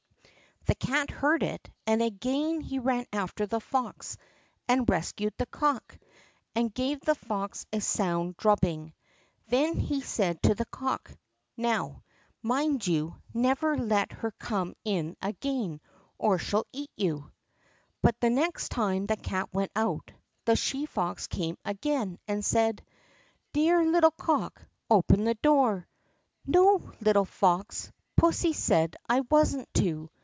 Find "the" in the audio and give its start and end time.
0.67-0.75, 3.47-3.59, 5.37-5.47, 7.01-7.15, 10.53-10.65, 18.21-18.29, 19.07-19.17, 20.45-20.55, 25.23-25.33